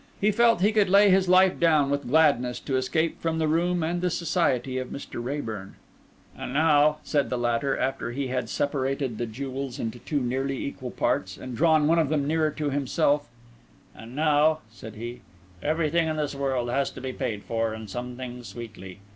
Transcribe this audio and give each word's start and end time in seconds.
He 0.19 0.31
felt 0.31 0.61
he 0.61 0.71
could 0.71 0.89
lay 0.89 1.11
his 1.11 1.29
life 1.29 1.59
down 1.59 1.91
with 1.91 2.07
gladness 2.07 2.59
to 2.61 2.75
escape 2.75 3.21
from 3.21 3.37
the 3.37 3.47
room 3.47 3.83
and 3.83 4.01
the 4.01 4.09
society 4.09 4.79
of 4.79 4.87
Mr. 4.87 5.23
Raeburn. 5.23 5.75
"And 6.35 6.53
now," 6.53 6.97
said 7.03 7.29
the 7.29 7.37
latter, 7.37 7.77
after 7.77 8.09
he 8.11 8.25
had 8.29 8.49
separated 8.49 9.19
the 9.19 9.27
jewels 9.27 9.77
into 9.77 9.99
two 9.99 10.19
nearly 10.19 10.57
equal 10.57 10.89
parts, 10.89 11.37
and 11.37 11.55
drawn 11.55 11.85
one 11.85 11.99
of 11.99 12.09
them 12.09 12.25
nearer 12.25 12.49
to 12.49 12.71
himself; 12.71 13.29
"and 13.95 14.15
now," 14.15 14.61
said 14.71 14.95
he, 14.95 15.21
"everything 15.61 16.07
in 16.07 16.15
this 16.17 16.33
world 16.33 16.71
has 16.71 16.89
to 16.89 16.99
be 16.99 17.13
paid 17.13 17.43
for, 17.43 17.71
and 17.71 17.87
some 17.87 18.17
things 18.17 18.47
sweetly. 18.47 19.01